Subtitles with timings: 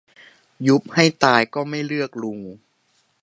[0.67, 2.39] ยุบให้ตายก็ไม่เลือกลุง